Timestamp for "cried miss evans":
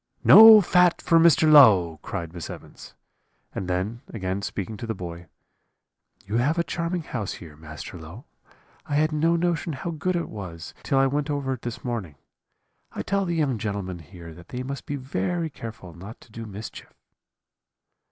2.01-2.95